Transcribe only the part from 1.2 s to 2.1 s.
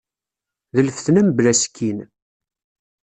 mebla asekkin.